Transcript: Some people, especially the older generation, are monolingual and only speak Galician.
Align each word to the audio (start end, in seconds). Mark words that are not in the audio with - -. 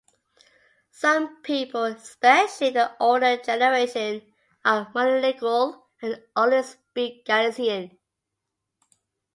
Some 0.89 1.43
people, 1.43 1.83
especially 1.83 2.71
the 2.71 2.95
older 2.99 3.37
generation, 3.37 4.23
are 4.65 4.91
monolingual 4.95 5.79
and 6.01 6.23
only 6.35 6.63
speak 6.63 7.23
Galician. 7.23 7.95